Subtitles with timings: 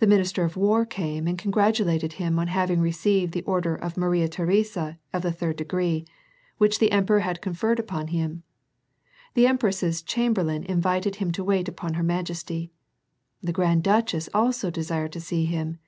[0.00, 4.28] The minister of war came and congratulated him on having received the order of Maria
[4.28, 6.04] Theresa of the third degree,
[6.58, 8.42] which the emperor had conferred upon him.
[9.32, 12.70] The empress's chamber lain invited him to wait upon her majesty.
[13.40, 15.78] The grand duchess also desired to see him.